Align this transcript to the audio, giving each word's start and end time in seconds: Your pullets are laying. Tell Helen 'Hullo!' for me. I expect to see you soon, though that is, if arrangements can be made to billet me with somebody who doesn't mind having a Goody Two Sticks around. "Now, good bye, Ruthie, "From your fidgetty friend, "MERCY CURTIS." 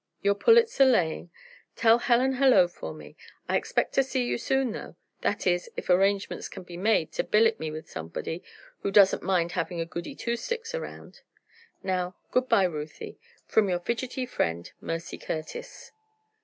Your 0.23 0.33
pullets 0.33 0.81
are 0.81 0.85
laying. 0.85 1.29
Tell 1.75 1.99
Helen 1.99 2.33
'Hullo!' 2.37 2.67
for 2.67 2.91
me. 2.91 3.15
I 3.47 3.55
expect 3.55 3.93
to 3.93 4.03
see 4.03 4.25
you 4.25 4.39
soon, 4.39 4.71
though 4.71 4.95
that 5.21 5.45
is, 5.45 5.69
if 5.77 5.91
arrangements 5.91 6.49
can 6.49 6.63
be 6.63 6.75
made 6.75 7.11
to 7.11 7.23
billet 7.23 7.59
me 7.59 7.69
with 7.69 7.87
somebody 7.87 8.41
who 8.79 8.89
doesn't 8.89 9.21
mind 9.21 9.51
having 9.51 9.79
a 9.79 9.85
Goody 9.85 10.15
Two 10.15 10.37
Sticks 10.37 10.73
around. 10.73 11.21
"Now, 11.83 12.15
good 12.31 12.49
bye, 12.49 12.63
Ruthie, 12.63 13.19
"From 13.45 13.69
your 13.69 13.79
fidgetty 13.79 14.27
friend, 14.27 14.71
"MERCY 14.81 15.19
CURTIS." 15.19 15.91